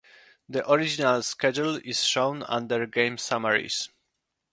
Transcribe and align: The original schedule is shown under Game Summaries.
The 0.49 0.67
original 0.67 1.21
schedule 1.21 1.75
is 1.85 2.03
shown 2.03 2.41
under 2.47 2.87
Game 2.87 3.19
Summaries. 3.19 3.89